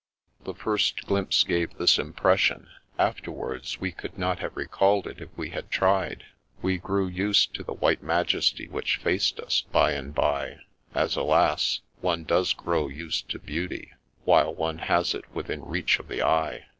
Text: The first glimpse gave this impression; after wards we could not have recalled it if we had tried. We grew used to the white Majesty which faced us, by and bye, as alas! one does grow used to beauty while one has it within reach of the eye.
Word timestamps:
The 0.45 0.55
first 0.55 1.05
glimpse 1.05 1.43
gave 1.43 1.77
this 1.77 1.99
impression; 1.99 2.69
after 2.97 3.29
wards 3.31 3.79
we 3.79 3.91
could 3.91 4.17
not 4.17 4.39
have 4.39 4.57
recalled 4.57 5.05
it 5.05 5.21
if 5.21 5.29
we 5.37 5.51
had 5.51 5.69
tried. 5.69 6.25
We 6.59 6.79
grew 6.79 7.05
used 7.07 7.53
to 7.53 7.63
the 7.63 7.75
white 7.75 8.01
Majesty 8.01 8.67
which 8.67 8.97
faced 8.97 9.39
us, 9.39 9.61
by 9.71 9.91
and 9.91 10.11
bye, 10.15 10.57
as 10.95 11.15
alas! 11.15 11.81
one 11.99 12.23
does 12.23 12.53
grow 12.55 12.87
used 12.87 13.29
to 13.29 13.37
beauty 13.37 13.91
while 14.23 14.51
one 14.55 14.79
has 14.79 15.13
it 15.13 15.31
within 15.35 15.63
reach 15.63 15.99
of 15.99 16.07
the 16.07 16.23
eye. 16.23 16.65